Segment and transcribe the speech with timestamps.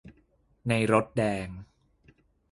[0.69, 1.47] ในรถแดง